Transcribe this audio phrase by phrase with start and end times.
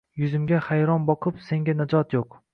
[0.19, 2.39] Yuzimga hayron boqib senga najot yo’q